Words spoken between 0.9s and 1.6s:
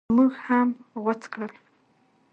غوڅ کړل.